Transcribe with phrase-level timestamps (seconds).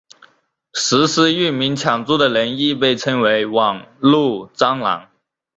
[0.73, 5.11] 实施域名抢注的人亦被称为网路蟑螂。